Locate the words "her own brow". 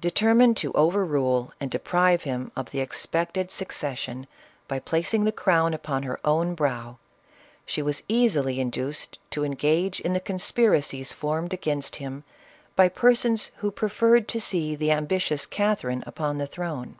6.02-6.98